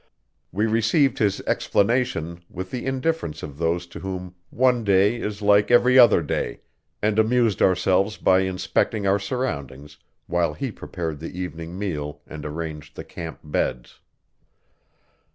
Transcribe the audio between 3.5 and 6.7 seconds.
those to whom one day is like every other day,